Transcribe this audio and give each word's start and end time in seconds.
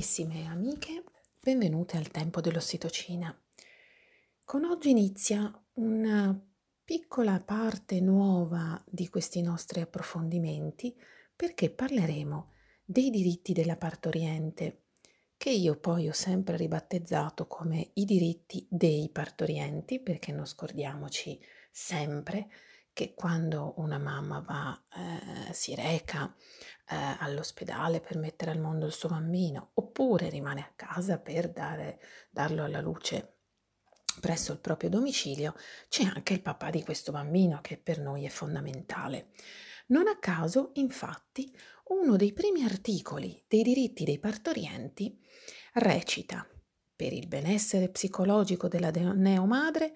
Carissime 0.00 0.46
amiche, 0.46 1.04
benvenute 1.38 1.98
al 1.98 2.10
tempo 2.10 2.40
dell'ossitocina. 2.40 3.38
Con 4.46 4.64
oggi 4.64 4.88
inizia 4.88 5.52
una 5.74 6.34
piccola 6.82 7.38
parte 7.44 8.00
nuova 8.00 8.82
di 8.88 9.10
questi 9.10 9.42
nostri 9.42 9.82
approfondimenti 9.82 10.96
perché 11.36 11.68
parleremo 11.68 12.52
dei 12.82 13.10
diritti 13.10 13.52
della 13.52 13.76
partoriente, 13.76 14.84
che 15.36 15.50
io 15.50 15.78
poi 15.78 16.08
ho 16.08 16.14
sempre 16.14 16.56
ribattezzato 16.56 17.46
come 17.46 17.90
i 17.92 18.06
diritti 18.06 18.66
dei 18.70 19.10
partorienti, 19.10 20.00
perché 20.00 20.32
non 20.32 20.46
scordiamoci 20.46 21.38
sempre 21.70 22.48
che 23.00 23.14
quando 23.14 23.72
una 23.78 23.96
mamma 23.96 24.40
va, 24.40 24.78
eh, 24.94 25.54
si 25.54 25.74
reca 25.74 26.34
eh, 26.86 27.16
all'ospedale 27.20 27.98
per 27.98 28.18
mettere 28.18 28.50
al 28.50 28.60
mondo 28.60 28.84
il 28.84 28.92
suo 28.92 29.08
bambino, 29.08 29.70
oppure 29.72 30.28
rimane 30.28 30.60
a 30.60 30.72
casa 30.76 31.18
per 31.18 31.50
dare, 31.50 31.98
darlo 32.30 32.62
alla 32.62 32.82
luce 32.82 33.36
presso 34.20 34.52
il 34.52 34.58
proprio 34.58 34.90
domicilio, 34.90 35.54
c'è 35.88 36.04
anche 36.04 36.34
il 36.34 36.42
papà 36.42 36.68
di 36.68 36.82
questo 36.82 37.10
bambino 37.10 37.60
che 37.62 37.78
per 37.78 38.00
noi 38.00 38.26
è 38.26 38.28
fondamentale. 38.28 39.30
Non 39.86 40.06
a 40.06 40.18
caso, 40.18 40.72
infatti, 40.74 41.50
uno 41.84 42.16
dei 42.16 42.34
primi 42.34 42.64
articoli 42.64 43.42
dei 43.48 43.62
diritti 43.62 44.04
dei 44.04 44.18
partorienti 44.18 45.18
recita 45.72 46.46
per 46.94 47.14
il 47.14 47.28
benessere 47.28 47.88
psicologico 47.88 48.68
della 48.68 48.90
neomadre 48.90 49.94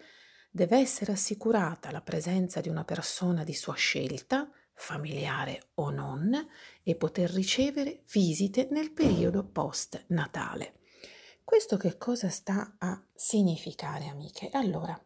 deve 0.54 0.78
essere 0.78 1.10
assicurata 1.10 1.90
la 1.90 2.00
presenza 2.00 2.60
di 2.60 2.68
una 2.68 2.84
persona 2.84 3.42
di 3.42 3.54
sua 3.54 3.74
scelta, 3.74 4.48
familiare 4.72 5.70
o 5.74 5.90
non, 5.90 6.32
e 6.84 6.94
poter 6.94 7.28
ricevere 7.30 8.04
visite 8.12 8.68
nel 8.70 8.92
periodo 8.92 9.44
post-natale. 9.44 10.78
Questo 11.42 11.76
che 11.76 11.96
cosa 11.96 12.28
sta 12.28 12.76
a 12.78 13.04
significare, 13.12 14.06
amiche? 14.06 14.48
Allora, 14.52 14.96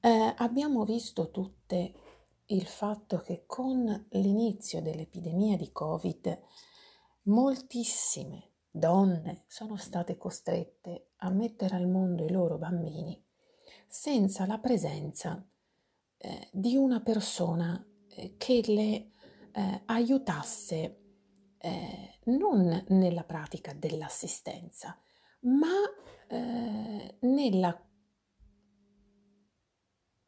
eh, 0.00 0.34
abbiamo 0.38 0.84
visto 0.84 1.30
tutte 1.30 1.94
il 2.46 2.66
fatto 2.66 3.20
che 3.20 3.44
con 3.46 4.08
l'inizio 4.10 4.82
dell'epidemia 4.82 5.56
di 5.56 5.70
Covid 5.70 6.40
moltissime 7.26 8.54
donne 8.72 9.44
sono 9.46 9.76
state 9.76 10.16
costrette 10.16 11.10
a 11.18 11.30
mettere 11.30 11.76
al 11.76 11.86
mondo 11.86 12.24
i 12.24 12.30
loro 12.32 12.58
bambini 12.58 13.26
senza 13.88 14.46
la 14.46 14.58
presenza 14.58 15.44
eh, 16.18 16.48
di 16.52 16.76
una 16.76 17.00
persona 17.00 17.84
eh, 18.08 18.36
che 18.36 18.62
le 18.66 19.12
eh, 19.52 19.82
aiutasse 19.86 21.00
eh, 21.58 22.18
non 22.24 22.84
nella 22.88 23.24
pratica 23.24 23.72
dell'assistenza, 23.72 24.96
ma 25.40 25.74
eh, 26.28 27.16
nella 27.20 27.86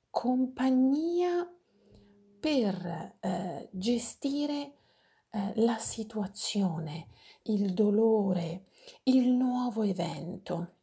compagnia 0.09 1.49
per 2.41 3.17
eh, 3.21 3.69
gestire 3.73 4.75
la 5.55 5.79
situazione, 5.79 7.07
il 7.45 7.73
dolore, 7.73 8.65
il 9.05 9.31
nuovo 9.31 9.85
evento. 9.85 10.80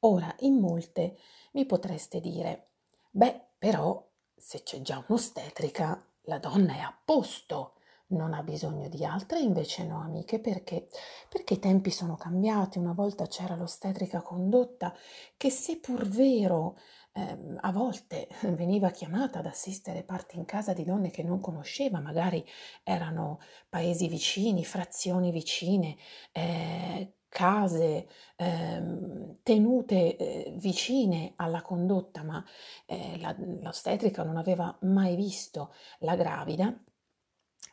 Ora, 0.00 0.34
in 0.40 0.58
molte 0.58 1.16
mi 1.52 1.66
potreste 1.66 2.20
dire, 2.20 2.68
beh, 3.10 3.46
però 3.58 4.06
se 4.36 4.62
c'è 4.62 4.80
già 4.80 5.04
un'ostetrica, 5.06 6.04
la 6.22 6.38
donna 6.38 6.74
è 6.74 6.78
a 6.78 6.96
posto, 7.04 7.74
non 8.08 8.32
ha 8.32 8.42
bisogno 8.42 8.88
di 8.88 9.04
altre, 9.04 9.40
invece 9.40 9.84
no, 9.84 10.00
amiche, 10.00 10.38
perché? 10.40 10.88
Perché 11.28 11.54
i 11.54 11.58
tempi 11.58 11.90
sono 11.90 12.16
cambiati. 12.16 12.78
Una 12.78 12.92
volta 12.92 13.26
c'era 13.26 13.56
l'ostetrica 13.56 14.22
condotta 14.22 14.94
che, 15.36 15.50
seppur 15.50 16.06
vero, 16.06 16.78
ehm, 17.12 17.58
a 17.60 17.72
volte 17.72 18.28
veniva 18.54 18.90
chiamata 18.90 19.40
ad 19.40 19.46
assistere 19.46 20.04
parti 20.04 20.36
in 20.36 20.44
casa 20.44 20.72
di 20.72 20.84
donne 20.84 21.10
che 21.10 21.22
non 21.22 21.40
conosceva, 21.40 22.00
magari 22.00 22.44
erano 22.84 23.40
paesi 23.68 24.06
vicini, 24.08 24.64
frazioni 24.64 25.30
vicine, 25.30 25.96
eh, 26.32 27.14
case 27.28 28.08
ehm, 28.36 29.38
tenute 29.42 30.16
eh, 30.16 30.54
vicine 30.56 31.34
alla 31.36 31.62
condotta, 31.62 32.22
ma 32.22 32.44
eh, 32.86 33.18
la, 33.20 33.34
l'ostetrica 33.60 34.22
non 34.22 34.36
aveva 34.36 34.76
mai 34.82 35.16
visto 35.16 35.72
la 36.00 36.16
gravida, 36.16 36.76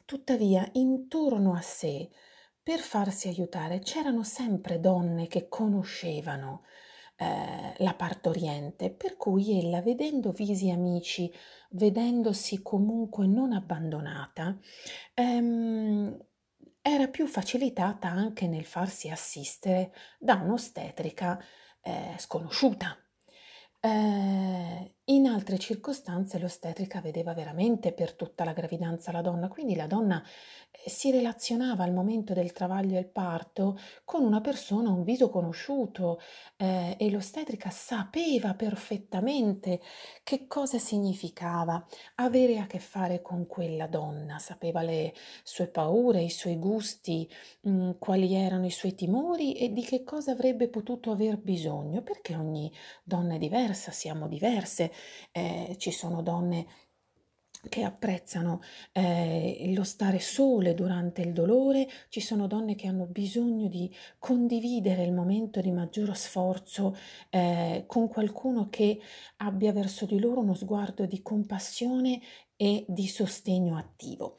tuttavia 0.06 0.68
intorno 0.74 1.54
a 1.54 1.62
sé, 1.62 2.10
per 2.62 2.80
farsi 2.80 3.28
aiutare, 3.28 3.80
c'erano 3.80 4.24
sempre 4.24 4.80
donne 4.80 5.28
che 5.28 5.48
conoscevano 5.48 6.64
eh, 7.18 7.74
la 7.78 7.94
partoriente, 7.94 8.90
per 8.92 9.18
cui 9.18 9.60
ella, 9.60 9.82
vedendo 9.82 10.32
visi 10.32 10.72
amici, 10.72 11.32
vedendosi 11.72 12.62
comunque 12.62 13.28
non 13.28 13.54
abbandonata, 13.54 14.58
ehm, 15.14 16.18
era 16.88 17.08
più 17.08 17.26
facilitata 17.26 18.08
anche 18.10 18.46
nel 18.48 18.64
farsi 18.64 19.10
assistere 19.10 19.92
da 20.20 20.36
un'ostetrica 20.36 21.44
eh, 21.82 22.14
sconosciuta. 22.20 22.96
Eh, 23.80 24.95
in 25.08 25.28
altre 25.28 25.60
circostanze 25.60 26.40
l'ostetrica 26.40 27.00
vedeva 27.00 27.36
veramente 27.36 27.92
per 27.92 28.14
tutta 28.14 28.44
la 28.44 28.54
gravidanza 28.54 29.12
la 29.12 29.22
donna, 29.22 29.50
quindi 29.50 29.76
la 29.76 29.86
donna 29.86 30.24
eh, 30.72 30.90
si 30.90 31.12
relazionava 31.12 31.84
al 31.84 31.94
momento 31.94 32.34
del 32.34 32.52
travaglio 32.52 32.96
e 32.96 33.02
il 33.02 33.08
parto 33.08 33.78
con 34.04 34.24
una 34.24 34.42
persona, 34.42 34.90
un 34.90 35.04
viso 35.04 35.30
conosciuto 35.30 36.20
eh, 36.58 36.96
e 36.98 37.12
l'ostetrica 37.12 37.70
sapeva 37.70 38.56
perfettamente 38.56 39.80
che 40.24 40.48
cosa 40.48 40.80
significava 40.80 41.86
avere 42.16 42.58
a 42.58 42.66
che 42.66 42.80
fare 42.80 43.22
con 43.22 43.46
quella 43.46 43.86
donna, 43.86 44.40
sapeva 44.40 44.82
le 44.82 45.14
sue 45.44 45.68
paure, 45.68 46.24
i 46.24 46.32
suoi 46.32 46.58
gusti, 46.58 47.30
mh, 47.62 47.70
mm, 47.70 47.92
quali 48.00 48.34
erano 48.34 48.66
i 48.66 48.72
suoi 48.72 48.96
timori 48.96 49.54
e 49.54 49.72
di 49.72 49.84
che 49.84 50.04
cosa 50.04 50.32
avrebbe 50.32 50.68
potuto 50.68 51.12
aver 51.12 51.38
bisogno, 51.38 52.02
perché 52.02 52.36
ogni 52.36 52.72
donna 53.04 53.36
è 53.36 53.38
diversa, 53.38 53.92
siamo 53.92 54.28
diverse 54.28 54.94
eh, 55.32 55.76
ci 55.78 55.92
sono 55.92 56.22
donne 56.22 56.66
che 57.70 57.84
apprezzano 57.84 58.62
eh, 58.92 59.72
lo 59.76 59.84
stare 59.84 60.20
sole 60.20 60.74
durante 60.74 61.22
il 61.22 61.34
dolore, 61.34 61.88
ci 62.10 62.22
sono 62.22 62.48
donne 62.48 62.76
che 62.76 62.88
hanno 62.88 63.06
bisogno 63.06 63.68
di 63.68 63.94
condividere 64.20 65.04
il 65.04 65.14
momento 65.14 65.62
di 65.62 65.72
maggiore 65.72 66.14
sforzo 66.16 66.96
eh, 67.30 67.84
con 67.88 68.08
qualcuno 68.08 68.70
che 68.70 69.00
abbia 69.38 69.72
verso 69.72 70.06
di 70.06 70.20
loro 70.20 70.42
uno 70.42 70.54
sguardo 70.54 71.06
di 71.06 71.22
compassione 71.22 72.22
e 72.56 72.86
di 72.88 73.08
sostegno 73.08 73.78
attivo. 73.78 74.38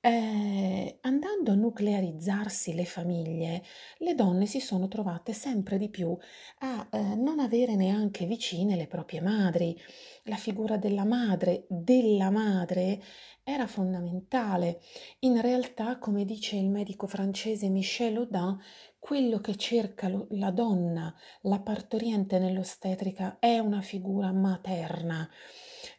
Eh, 0.00 0.98
andando 1.02 1.50
a 1.50 1.54
nuclearizzarsi 1.56 2.72
le 2.72 2.84
famiglie, 2.84 3.64
le 3.98 4.14
donne 4.14 4.46
si 4.46 4.60
sono 4.60 4.86
trovate 4.86 5.32
sempre 5.32 5.76
di 5.76 5.88
più 5.88 6.16
a 6.60 6.88
eh, 6.90 7.16
non 7.16 7.40
avere 7.40 7.74
neanche 7.74 8.24
vicine 8.24 8.76
le 8.76 8.86
proprie 8.86 9.20
madri. 9.20 9.76
La 10.24 10.36
figura 10.36 10.76
della 10.76 11.04
madre, 11.04 11.66
della 11.68 12.30
madre, 12.30 13.02
era 13.42 13.66
fondamentale. 13.66 14.80
In 15.20 15.40
realtà, 15.40 15.98
come 15.98 16.24
dice 16.24 16.54
il 16.56 16.68
medico 16.70 17.08
francese 17.08 17.68
Michel 17.68 18.18
Audin, 18.18 18.56
quello 19.00 19.40
che 19.40 19.56
cerca 19.56 20.08
la 20.30 20.50
donna, 20.52 21.12
la 21.42 21.58
partoriente 21.60 22.38
nell'ostetrica, 22.38 23.38
è 23.40 23.58
una 23.58 23.80
figura 23.80 24.30
materna. 24.32 25.28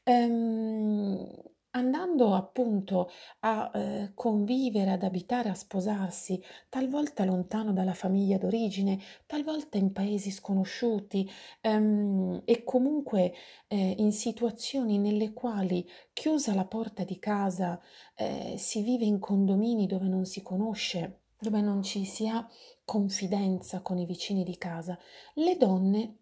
Ehm, 0.03 1.27
Andando 1.71 2.33
appunto 2.33 3.11
a 3.41 3.69
eh, 3.71 4.11
convivere, 4.15 4.89
ad 4.89 5.03
abitare, 5.03 5.49
a 5.49 5.53
sposarsi, 5.53 6.41
talvolta 6.67 7.23
lontano 7.25 7.73
dalla 7.73 7.93
famiglia 7.93 8.39
d'origine, 8.39 8.99
talvolta 9.27 9.77
in 9.77 9.91
paesi 9.91 10.31
sconosciuti 10.31 11.29
ehm, 11.61 12.41
e 12.43 12.63
comunque 12.63 13.33
eh, 13.67 13.95
in 13.99 14.11
situazioni 14.11 14.97
nelle 14.97 15.31
quali 15.31 15.87
chiusa 16.11 16.55
la 16.55 16.65
porta 16.65 17.03
di 17.03 17.19
casa 17.19 17.79
eh, 18.15 18.55
si 18.57 18.81
vive 18.81 19.05
in 19.05 19.19
condomini 19.19 19.85
dove 19.85 20.07
non 20.07 20.25
si 20.25 20.41
conosce, 20.41 21.19
dove 21.39 21.61
non 21.61 21.83
ci 21.83 22.03
si 22.03 22.27
ha 22.27 22.47
confidenza 22.83 23.81
con 23.81 23.99
i 23.99 24.07
vicini 24.07 24.43
di 24.43 24.57
casa, 24.57 24.97
le 25.35 25.55
donne 25.55 26.17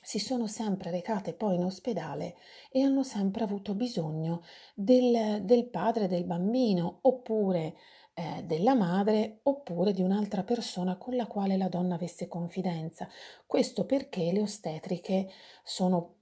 si 0.00 0.18
sono 0.18 0.46
sempre 0.46 0.90
recate 0.90 1.34
poi 1.34 1.56
in 1.56 1.64
ospedale 1.64 2.36
e 2.70 2.82
hanno 2.82 3.02
sempre 3.02 3.44
avuto 3.44 3.74
bisogno 3.74 4.42
del, 4.74 5.42
del 5.42 5.68
padre 5.68 6.08
del 6.08 6.24
bambino 6.24 6.98
oppure 7.02 7.74
eh, 8.14 8.42
della 8.44 8.74
madre 8.74 9.40
oppure 9.44 9.92
di 9.92 10.02
un'altra 10.02 10.42
persona 10.42 10.96
con 10.96 11.16
la 11.16 11.26
quale 11.26 11.56
la 11.56 11.68
donna 11.68 11.94
avesse 11.94 12.28
confidenza. 12.28 13.08
Questo 13.46 13.86
perché 13.86 14.32
le 14.32 14.42
ostetriche 14.42 15.30
sono 15.62 16.16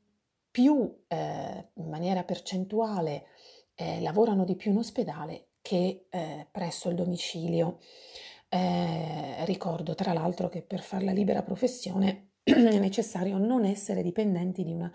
più 0.51 1.05
eh, 1.09 1.69
in 1.75 1.89
maniera 1.89 2.25
percentuale, 2.25 3.27
eh, 3.75 4.01
lavorano 4.01 4.45
di 4.45 4.57
più 4.57 4.73
in 4.73 4.79
ospedale 4.79 5.49
che 5.63 6.07
eh, 6.11 6.47
presso 6.51 6.89
il 6.89 6.97
domicilio. 6.97 7.79
Eh, 8.49 9.45
ricordo 9.45 9.95
tra 9.95 10.13
l'altro 10.13 10.49
che 10.49 10.63
per 10.63 10.81
fare 10.81 11.05
la 11.05 11.13
libera 11.13 11.43
professione 11.43 12.30
è 12.43 12.79
necessario 12.79 13.39
non 13.39 13.65
essere 13.65 14.03
dipendenti 14.03 14.65
di 14.65 14.73
una 14.73 14.93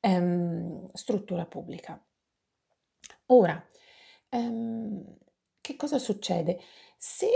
ehm, 0.00 0.90
struttura 0.92 1.46
pubblica. 1.46 2.02
Ora, 3.26 3.62
ehm, 4.28 5.16
che 5.60 5.76
cosa 5.76 5.98
succede? 5.98 6.60
Se, 6.96 7.28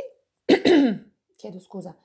chiedo 1.37 1.59
scusa, 1.59 1.97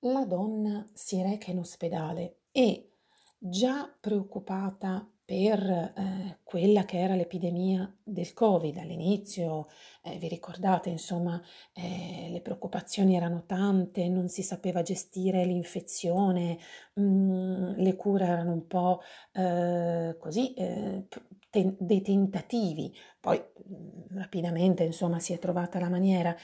la 0.00 0.24
donna 0.24 0.86
si 0.92 1.20
reca 1.22 1.50
in 1.50 1.58
ospedale 1.58 2.42
e 2.52 2.92
già 3.38 3.94
preoccupata 4.00 5.08
per 5.26 5.60
eh, 5.60 6.38
quella 6.44 6.84
che 6.84 7.00
era 7.00 7.16
l'epidemia 7.16 7.92
del 8.00 8.32
Covid 8.32 8.76
all'inizio, 8.76 9.66
eh, 10.04 10.18
vi 10.18 10.28
ricordate, 10.28 10.88
insomma, 10.88 11.42
eh, 11.74 12.28
le 12.30 12.40
preoccupazioni 12.40 13.16
erano 13.16 13.44
tante, 13.44 14.08
non 14.08 14.28
si 14.28 14.42
sapeva 14.44 14.82
gestire 14.82 15.44
l'infezione, 15.44 16.58
mh, 16.94 17.02
mm, 17.02 17.72
le 17.78 17.96
cure 17.96 18.24
erano 18.24 18.52
un 18.52 18.66
po' 18.68 19.00
eh, 19.32 20.16
così, 20.16 20.54
eh, 20.54 21.08
ten- 21.50 21.76
dei 21.80 22.02
tentativi, 22.02 22.94
poi 23.20 23.36
mh, 23.38 23.74
mm, 24.14 24.18
rapidamente, 24.18 24.84
insomma, 24.84 25.18
si 25.18 25.32
è 25.32 25.38
trovata 25.40 25.80
la 25.80 25.88
maniera 25.88 26.34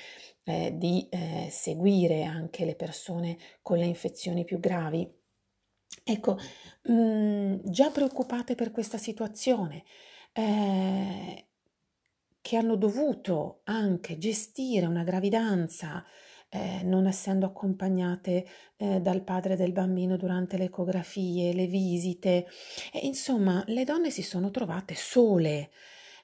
eh, 0.44 0.76
di 0.76 1.08
seguire 1.50 2.24
anche 2.24 2.64
le 2.64 2.74
persone 2.74 3.38
con 3.62 3.78
le 3.78 3.84
infezioni 3.86 4.44
più 4.44 4.58
gravi 4.58 5.08
Ecco, 6.04 6.38
mhmm, 6.84 7.60
già 7.64 7.90
preoccupate 7.90 8.54
per 8.54 8.70
questa 8.72 8.98
situazione, 8.98 9.84
ehm, 10.32 11.34
che 12.40 12.56
hanno 12.56 12.76
dovuto 12.76 13.60
anche 13.64 14.18
gestire 14.18 14.86
una 14.86 15.04
gravidanza, 15.04 16.04
ehm, 16.48 16.88
non 16.88 17.06
essendo 17.06 17.46
accompagnate, 17.46 18.46
ehm, 18.76 18.98
dal 18.98 19.22
padre 19.22 19.56
del 19.56 19.72
bambino 19.72 20.16
durante 20.16 20.56
le 20.58 20.64
ecografie, 20.64 21.52
le 21.54 21.66
visite 21.66 22.46
e 22.92 23.00
insomma 23.06 23.62
le 23.68 23.84
donne 23.84 24.10
si 24.10 24.22
sono 24.22 24.50
trovate 24.50 24.94
sole. 24.96 25.70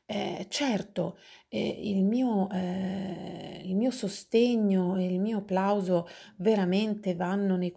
Ehm, 0.06 0.46
certo, 0.48 1.18
ehm, 1.48 1.74
il 1.84 2.04
mio 2.04 2.48
ehm, 2.50 3.60
il 3.64 3.76
mio 3.76 3.90
sostegno 3.90 4.96
e 4.96 5.04
il 5.06 5.20
mio 5.20 5.38
applauso 5.38 6.06
veramente 6.38 7.14
vanno 7.14 7.56
nei 7.56 7.70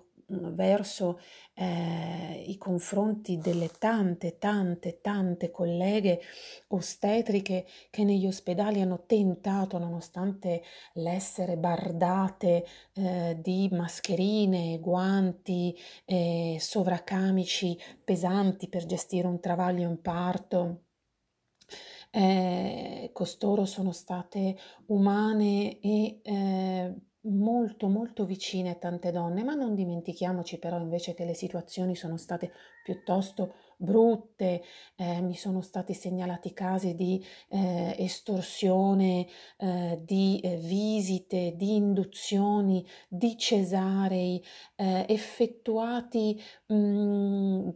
verso 0.54 1.20
eh, 1.54 2.44
i 2.48 2.58
confronti 2.58 3.38
delle 3.38 3.70
tante, 3.78 4.38
tante, 4.38 5.00
tante 5.02 5.52
colleghe 5.52 6.22
ostetriche 6.68 7.66
che 7.90 8.04
negli 8.04 8.26
ospedali 8.26 8.82
hanno 8.82 9.04
tentato, 9.06 9.78
nonostante 9.78 10.64
l'essere 10.94 11.58
bardate 11.58 12.66
eh, 12.94 13.38
di 13.42 13.70
mascherine, 13.72 14.80
guanti, 14.80 15.78
eh, 16.06 16.58
sovraccamici 16.60 17.78
pesanti 18.04 18.68
per 18.68 18.86
gestire 18.86 19.28
un 19.28 19.40
travaglio 19.40 19.88
in 19.88 20.02
parto. 20.02 20.84
Eh, 22.14 23.10
costoro 23.14 23.64
sono 23.66 23.94
state 23.94 24.58
umane 24.88 25.80
e 25.80 26.20
eh, 26.24 26.94
molto 27.24 27.88
molto 27.88 28.26
vicine 28.26 28.72
a 28.72 28.76
tante 28.76 29.12
donne, 29.12 29.44
ma 29.44 29.54
non 29.54 29.76
dimentichiamoci 29.76 30.58
però 30.58 30.80
invece 30.80 31.14
che 31.14 31.26
le 31.26 31.34
situazioni 31.34 31.96
sono 31.96 32.18
state 32.18 32.52
piuttosto 32.84 33.54
brutte, 33.78 34.62
eh, 34.96 35.22
mi 35.22 35.36
sono 35.36 35.62
stati 35.62 35.94
segnalati 35.94 36.54
casi 36.54 36.96
di 36.96 37.24
eh, 37.50 37.96
estorsione, 38.00 39.28
eh, 39.58 40.00
di 40.04 40.40
eh, 40.40 40.58
visite, 40.58 41.54
di 41.56 41.76
induzioni, 41.76 42.86
di 43.08 43.38
cesarei 43.38 44.44
eh, 44.76 45.06
effettuati 45.08 46.40
mh, 46.68 46.76
mm, 46.76 47.70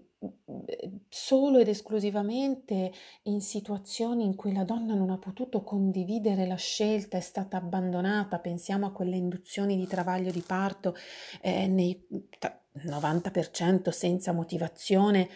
solo 1.10 1.60
ed 1.60 1.68
esclusivamente 1.68 2.92
in 3.24 3.42
situazioni 3.42 4.24
in 4.24 4.36
cui 4.36 4.54
la 4.54 4.63
donna 4.63 4.94
non 4.94 5.10
ha 5.10 5.18
potuto 5.18 5.63
condividere 5.63 6.45
la 6.45 6.56
scelta, 6.56 7.18
è 7.18 7.22
stata 7.22 7.57
abbandonata, 7.57 8.39
pensiamo 8.39 8.86
a 8.86 8.92
quelle 8.92 9.16
induzioni 9.16 9.77
di 9.77 9.88
travaglio 9.88 10.31
di 10.31 10.44
parto 10.45 10.95
eh, 11.42 11.68
nei 11.68 12.06
90% 12.83 13.89
senza 13.89 14.31
motivazione 14.31 15.30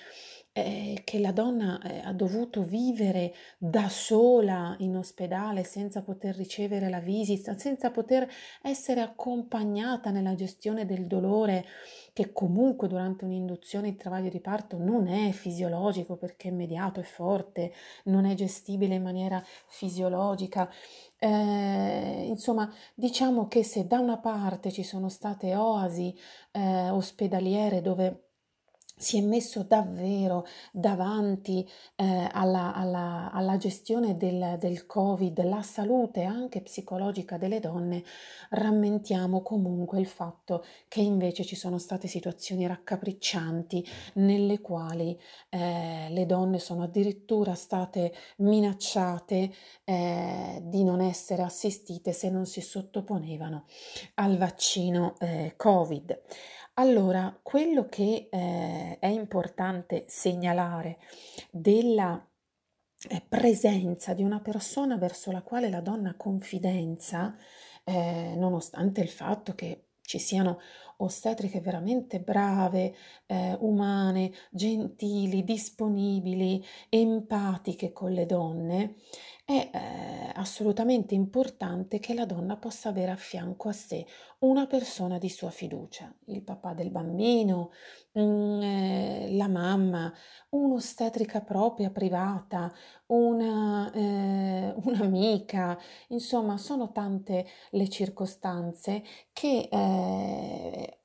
eh, 0.52 1.02
che 1.04 1.20
la 1.20 1.32
donna 1.32 1.80
eh, 1.82 2.00
ha 2.00 2.14
dovuto 2.14 2.64
vivere 2.64 3.34
da 3.58 3.88
sola 3.90 4.76
in 4.80 4.96
ospedale 4.96 5.64
senza 5.64 6.02
poter 6.02 6.36
ricevere 6.36 6.90
la 6.90 7.00
visita, 7.00 7.58
senza 7.58 7.92
poter 7.92 8.28
essere 8.62 9.02
accompagnata 9.02 10.10
nella 10.10 10.36
gestione 10.36 10.86
del 10.86 11.06
dolore 11.06 11.66
che 12.14 12.34
comunque 12.34 12.88
durante 12.88 13.26
un'induzione 13.26 13.92
di 13.92 13.96
travaglio 13.96 14.30
di 14.30 14.42
parto 14.42 14.78
non 14.78 15.08
è 15.08 15.32
fisiologico 15.32 16.18
perché 16.18 16.50
è 16.50 16.52
immediato 16.52 17.00
e 17.00 17.04
forte, 17.04 17.72
non 18.06 18.26
è 18.26 18.34
gestibile 18.34 18.96
in 18.96 19.04
maniera 19.04 19.42
fisiologica. 19.68 20.70
Eh, 21.18 22.26
insomma, 22.28 22.74
diciamo 22.96 23.48
che 23.48 23.64
se 23.64 23.88
da 23.88 24.00
una 24.00 24.18
parte 24.18 24.72
ci 24.72 24.84
sono 24.84 25.10
state 25.10 25.56
oasi 25.56 26.14
eh, 26.52 26.90
ospedaliere 26.90 27.82
dove 27.82 28.29
si 29.00 29.18
è 29.18 29.22
messo 29.22 29.64
davvero 29.64 30.46
davanti 30.74 31.66
eh, 31.96 32.28
alla, 32.34 32.74
alla, 32.76 33.32
alla, 33.32 33.56
gestione 33.56 34.18
del, 34.18 34.58
del 34.60 34.86
Covid, 34.86 35.42
la 35.46 35.62
salute 35.62 36.24
anche 36.24 36.62
psicologica 36.62 37.38
delle 37.38 37.62
donne, 37.62 38.04
rammentiamo 38.50 39.42
comunque 39.42 40.00
il 40.00 40.06
fatto 40.06 40.66
che 40.90 41.00
invece 41.00 41.46
ci 41.46 41.56
sono 41.56 41.78
state 41.78 42.08
situazioni 42.08 42.68
raccapriccianti 42.68 43.88
nelle 44.16 44.60
quali 44.60 45.18
eh, 45.48 46.08
le 46.10 46.26
donne 46.26 46.60
sono 46.60 46.84
addirittura 46.84 47.56
state 47.56 48.14
minacciate 48.38 49.54
eh, 49.86 50.60
di 50.62 50.84
non 50.84 51.00
essere 51.00 51.44
assistite 51.44 52.12
se 52.12 52.30
non 52.30 52.46
si 52.46 52.60
sottoponevano 52.60 53.66
al 54.16 54.38
vaccino 54.38 55.16
eh, 55.20 55.54
Covid. 55.56 56.22
Allora, 56.80 57.38
quello 57.44 57.90
che 57.90 58.30
eh, 58.32 59.00
è 59.00 59.08
importante 59.08 60.06
segnalare 60.08 60.98
della 61.52 62.26
eh, 63.10 63.22
presenza 63.28 64.14
di 64.14 64.24
una 64.24 64.40
persona 64.40 64.96
verso 64.96 65.30
la 65.34 65.42
quale 65.42 65.70
la 65.70 65.82
donna 65.82 66.16
confidenza, 66.16 67.36
eh, 67.84 68.34
nonostante 68.38 69.02
il 69.02 69.10
fatto 69.10 69.56
che 69.56 69.88
ci 70.04 70.20
siano 70.20 70.60
ostetriche 70.98 71.60
veramente 71.60 72.22
brave, 72.22 72.96
eh, 73.26 73.58
umane, 73.60 74.32
gentili, 74.50 75.44
disponibili, 75.44 76.66
empatiche 76.88 77.92
con 77.92 78.14
le 78.14 78.26
donne, 78.26 78.96
è 79.50 79.72
eh, 79.74 80.32
assolutamente 80.36 81.16
importante 81.16 81.98
che 81.98 82.14
la 82.14 82.26
donna 82.26 82.56
possa 82.56 82.90
avere 82.90 83.10
a 83.10 83.16
fianco 83.16 83.68
a 83.68 83.72
sé 83.72 84.06
una 84.42 84.68
persona 84.68 85.18
di 85.18 85.28
sua 85.28 85.50
fiducia, 85.50 86.14
il 86.26 86.44
papà 86.44 86.76
del 86.76 86.92
bambino, 86.92 87.72
la 88.20 89.48
mamma, 89.48 90.14
un'ostetrica 90.50 91.42
propria 91.42 91.90
privata, 91.90 92.74
una, 93.08 93.92
eh, 93.92 94.74
un'amica, 94.84 95.78
insomma 96.10 96.58
sono 96.58 96.92
tante 96.92 97.46
le 97.72 97.90
circostanze 97.90 99.04
che, 99.32 99.68
eh, 99.72 101.00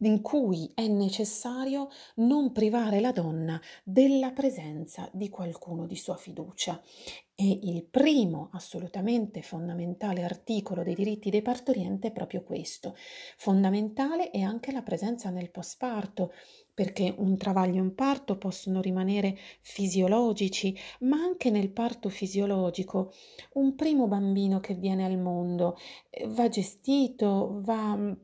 in 0.00 0.20
cui 0.22 0.70
è 0.74 0.86
necessario 0.86 1.88
non 2.16 2.52
privare 2.52 3.00
la 3.00 3.12
donna 3.12 3.60
della 3.82 4.30
presenza 4.32 5.08
di 5.12 5.28
qualcuno 5.28 5.86
di 5.86 5.96
sua 5.96 6.16
fiducia 6.16 6.80
e 7.38 7.60
il 7.64 7.84
primo 7.84 8.48
assolutamente 8.54 9.42
fondamentale 9.42 10.22
articolo 10.22 10.82
dei 10.82 10.94
diritti 10.94 11.28
dei 11.28 11.42
partorienti 11.42 12.06
è 12.06 12.10
proprio 12.10 12.42
questo. 12.42 12.96
Fondamentale 13.36 14.30
è 14.30 14.40
anche 14.40 14.72
la 14.72 14.80
presenza 14.80 15.28
nel 15.28 15.50
postparto, 15.50 16.32
perché 16.74 17.14
un 17.16 17.36
travaglio 17.38 17.82
in 17.82 17.94
parto 17.94 18.36
possono 18.36 18.80
rimanere 18.80 19.36
fisiologici, 19.62 20.76
ma 21.00 21.16
anche 21.16 21.50
nel 21.50 21.70
parto 21.70 22.10
fisiologico. 22.10 23.12
Un 23.54 23.74
primo 23.74 24.06
bambino 24.08 24.60
che 24.60 24.74
viene 24.74 25.04
al 25.04 25.18
mondo 25.18 25.76
eh, 26.10 26.26
va 26.28 26.48
gestito, 26.48 27.60
va 27.62 28.14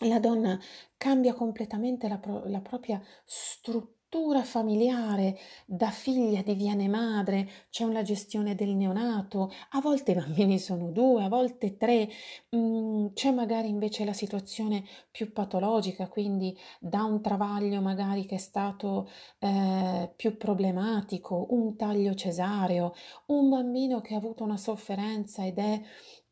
la 0.00 0.18
donna 0.18 0.58
cambia 0.96 1.34
completamente 1.34 2.08
la, 2.08 2.18
pro- 2.18 2.44
la 2.46 2.60
propria 2.60 3.02
struttura 3.24 3.92
struttura 4.14 4.44
familiare, 4.44 5.36
da 5.66 5.90
figlia 5.90 6.40
diviene 6.42 6.86
madre, 6.86 7.48
c'è 7.68 7.82
una 7.82 8.02
gestione 8.02 8.54
del 8.54 8.76
neonato, 8.76 9.50
a 9.70 9.80
volte 9.80 10.12
i 10.12 10.14
bambini 10.14 10.60
sono 10.60 10.92
due, 10.92 11.24
a 11.24 11.28
volte 11.28 11.76
tre, 11.76 12.08
mm, 12.54 13.06
c'è 13.12 13.32
magari 13.32 13.68
invece 13.68 14.04
la 14.04 14.12
situazione 14.12 14.84
più 15.10 15.32
patologica, 15.32 16.06
quindi 16.06 16.56
da 16.78 17.02
un 17.02 17.20
travaglio 17.22 17.80
magari 17.80 18.24
che 18.24 18.36
è 18.36 18.38
stato 18.38 19.10
eh, 19.40 20.12
più 20.14 20.36
problematico, 20.36 21.48
un 21.50 21.74
taglio 21.74 22.14
cesareo, 22.14 22.94
un 23.26 23.48
bambino 23.48 24.00
che 24.00 24.14
ha 24.14 24.18
avuto 24.18 24.44
una 24.44 24.56
sofferenza 24.56 25.44
ed 25.44 25.58
è 25.58 25.82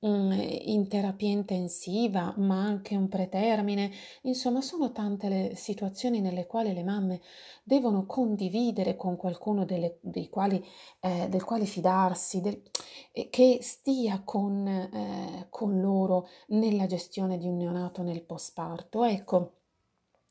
in 0.04 0.88
terapia 0.88 1.28
intensiva, 1.28 2.34
ma 2.38 2.62
anche 2.62 2.96
un 2.96 3.08
pretermine. 3.08 3.90
Insomma, 4.22 4.60
sono 4.60 4.90
tante 4.92 5.28
le 5.28 5.52
situazioni 5.54 6.20
nelle 6.20 6.46
quali 6.46 6.72
le 6.72 6.82
mamme 6.82 7.20
devono 7.62 8.04
condividere 8.06 8.96
con 8.96 9.16
qualcuno 9.16 9.64
delle, 9.64 10.00
quali, 10.28 10.64
eh, 11.00 11.28
del 11.28 11.44
quale 11.44 11.66
fidarsi, 11.66 12.40
del, 12.40 12.60
eh, 13.12 13.28
che 13.30 13.58
stia 13.60 14.22
con, 14.24 14.66
eh, 14.66 15.46
con 15.50 15.80
loro 15.80 16.28
nella 16.48 16.86
gestione 16.86 17.38
di 17.38 17.46
un 17.46 17.56
neonato 17.56 18.02
nel 18.02 18.22
postparto. 18.22 19.04
Ecco. 19.04 19.61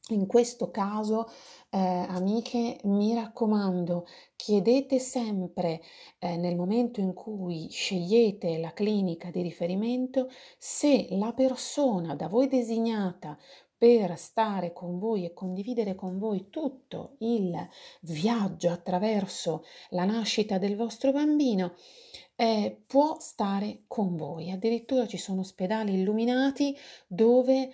In 0.09 0.25
questo 0.25 0.71
caso, 0.71 1.29
eh, 1.69 1.77
amiche, 1.77 2.79
mi 2.83 3.13
raccomando, 3.13 4.07
chiedete 4.35 4.99
sempre 4.99 5.81
eh, 6.19 6.37
nel 6.37 6.55
momento 6.55 6.99
in 6.99 7.13
cui 7.13 7.69
scegliete 7.69 8.57
la 8.57 8.73
clinica 8.73 9.29
di 9.29 9.41
riferimento 9.41 10.29
se 10.57 11.07
la 11.11 11.31
persona 11.33 12.15
da 12.15 12.27
voi 12.27 12.47
designata 12.47 13.37
per 13.77 14.17
stare 14.17 14.73
con 14.73 14.99
voi 14.99 15.25
e 15.25 15.33
condividere 15.33 15.95
con 15.95 16.19
voi 16.19 16.49
tutto 16.49 17.15
il 17.19 17.55
viaggio 18.01 18.69
attraverso 18.69 19.63
la 19.89 20.05
nascita 20.05 20.57
del 20.57 20.75
vostro 20.75 21.11
bambino 21.11 21.73
eh, 22.35 22.83
può 22.85 23.17
stare 23.19 23.83
con 23.87 24.15
voi. 24.15 24.51
Addirittura 24.51 25.07
ci 25.07 25.17
sono 25.17 25.41
ospedali 25.41 25.93
illuminati 25.93 26.75
dove 27.07 27.71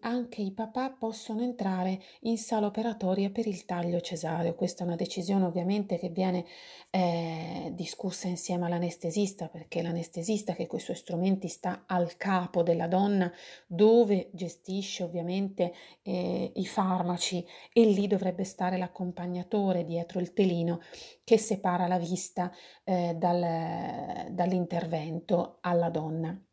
anche 0.00 0.42
i 0.42 0.52
papà 0.52 0.90
possono 0.90 1.42
entrare 1.42 2.00
in 2.22 2.38
sala 2.38 2.66
operatoria 2.66 3.30
per 3.30 3.46
il 3.46 3.64
taglio 3.64 4.00
cesareo. 4.00 4.54
Questa 4.54 4.82
è 4.82 4.86
una 4.86 4.96
decisione 4.96 5.44
ovviamente 5.44 5.98
che 5.98 6.08
viene 6.08 6.44
eh, 6.90 7.70
discussa 7.74 8.26
insieme 8.26 8.66
all'anestesista 8.66 9.48
perché 9.48 9.80
l'anestesista 9.82 10.54
che 10.54 10.66
con 10.66 10.78
i 10.78 10.82
suoi 10.82 10.96
strumenti 10.96 11.48
sta 11.48 11.84
al 11.86 12.16
capo 12.16 12.62
della 12.62 12.88
donna 12.88 13.32
dove 13.66 14.30
gestisce 14.32 15.04
ovviamente 15.04 15.72
eh, 16.02 16.50
i 16.54 16.66
farmaci 16.66 17.46
e 17.72 17.84
lì 17.84 18.06
dovrebbe 18.08 18.44
stare 18.44 18.76
l'accompagnatore 18.76 19.84
dietro 19.84 20.18
il 20.18 20.32
telino 20.32 20.80
che 21.22 21.38
separa 21.38 21.86
la 21.86 21.98
vista 21.98 22.52
eh, 22.82 23.14
dal, 23.16 24.32
dall'intervento 24.32 25.58
alla 25.60 25.90
donna. 25.90 26.44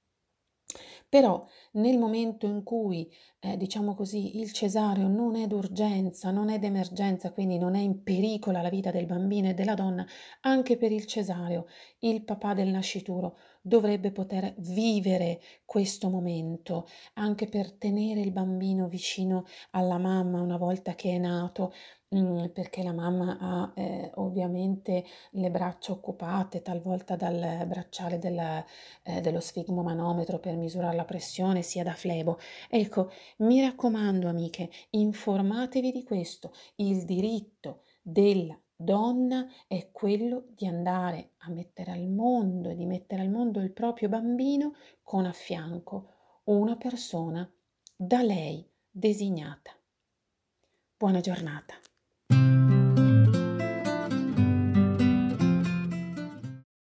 Però 1.10 1.46
nel 1.74 1.98
momento 1.98 2.46
in 2.46 2.64
cui, 2.64 3.10
eh, 3.40 3.58
diciamo 3.58 3.96
così, 3.96 4.40
il 4.40 4.52
cesareo 4.52 5.08
non 5.08 5.36
è 5.36 5.48
d'urgenza, 5.48 6.32
non 6.32 6.50
è 6.50 6.60
d'emergenza, 6.60 7.32
quindi 7.32 7.58
non 7.58 7.76
è 7.76 7.80
in 7.80 8.04
pericolo 8.04 8.62
la 8.62 8.70
vita 8.70 8.92
del 8.92 9.06
bambino 9.06 9.50
e 9.50 9.54
della 9.54 9.74
donna, 9.76 10.06
anche 10.42 10.78
per 10.78 10.92
il 10.92 11.06
cesareo 11.06 11.68
il 12.00 12.24
papà 12.24 12.54
del 12.54 12.68
nascituro 12.70 13.38
dovrebbe 13.62 14.12
poter 14.12 14.54
vivere 14.60 15.42
questo 15.66 16.10
momento, 16.10 16.88
anche 17.16 17.48
per 17.48 17.74
tenere 17.74 18.22
il 18.22 18.32
bambino 18.32 18.88
vicino 18.88 19.46
alla 19.72 19.98
mamma 19.98 20.42
una 20.42 20.58
volta 20.58 20.96
che 20.96 21.12
è 21.12 21.18
nato, 21.18 21.74
perché 22.10 22.84
la 22.84 22.94
mamma 22.94 23.38
ha 23.38 23.72
eh, 23.76 24.12
ovviamente 24.16 25.04
le 25.32 25.52
braccia 25.52 25.92
occupate 25.92 26.62
talvolta 26.62 27.18
dal 27.18 27.66
bracciale 27.68 28.18
del, 28.18 28.64
eh, 29.04 29.20
dello 29.20 29.42
sfigmomanometro 29.42 30.40
per 30.40 30.56
misurare 30.56 30.96
la 30.96 31.04
pressione 31.04 31.62
sia 31.62 31.84
da 31.84 31.92
flebo. 31.94 32.40
Ecco, 32.70 33.12
mi 33.40 33.60
raccomando 33.62 34.30
amiche, 34.30 34.70
informatevi 34.92 35.92
di 35.92 36.04
questo, 36.04 36.54
il 36.76 37.04
diritto 37.04 37.84
della 38.02 38.58
donna 38.74 39.46
è 39.68 39.90
quello 39.92 40.46
di 40.50 40.66
andare 40.66 41.32
a 41.40 41.50
mettere 41.50 41.92
al 41.92 42.08
mondo 42.08 42.72
di 42.74 42.86
mettere 42.86 43.24
al 43.24 43.30
mondo 43.30 43.60
il 43.60 43.74
proprio 43.74 44.08
bambino 44.08 44.76
con 45.02 45.26
a 45.26 45.34
fianco 45.34 46.14
una 46.46 46.78
persona 46.78 47.52
da 47.96 48.22
lei 48.22 48.66
designata. 48.90 49.72
Buona 50.96 51.20
giornata. 51.20 51.76